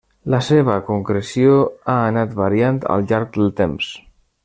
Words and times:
La 0.33 0.37
seva 0.45 0.77
concreció 0.87 1.53
ha 1.95 1.99
anat 2.07 2.35
variant 2.43 2.81
al 2.97 3.07
llarg 3.13 3.35
del 3.41 3.57
temps. 3.65 3.93